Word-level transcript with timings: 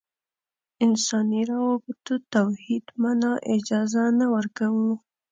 انساني 0.85 1.41
روابطو 1.51 2.15
توحید 2.33 2.85
معنا 3.01 3.31
اجازه 3.55 4.03
نه 4.19 4.25
ورکوو. 4.33 4.89